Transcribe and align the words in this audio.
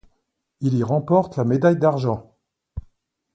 Il 0.61 0.73
y 0.73 0.81
remporte 0.83 1.37
la 1.37 1.43
médaille 1.43 1.77
d'argent. 1.77 2.35